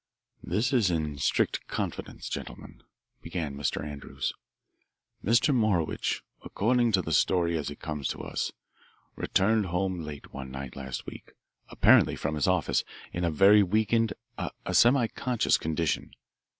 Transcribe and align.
"This 0.41 0.73
is 0.73 0.89
in 0.89 1.19
strict 1.19 1.67
confidence, 1.67 2.27
gentlemen," 2.27 2.81
began 3.21 3.53
Mr. 3.55 3.85
Andrews. 3.85 4.33
"Mr. 5.23 5.53
Morowitch, 5.53 6.23
according 6.43 6.91
to 6.93 7.03
the 7.03 7.11
story 7.11 7.55
as 7.55 7.69
it 7.69 7.79
comes 7.79 8.07
to 8.07 8.23
us, 8.23 8.51
returned 9.15 9.67
home 9.67 9.99
late 9.99 10.33
one 10.33 10.49
night 10.49 10.75
last 10.75 11.05
week, 11.05 11.33
apparently 11.69 12.15
from 12.15 12.33
his 12.33 12.47
office, 12.47 12.83
in 13.13 13.23
a 13.23 13.29
very 13.29 13.61
weakened, 13.61 14.13
a 14.39 14.51
semiconscious, 14.71 15.59
condition. 15.59 16.09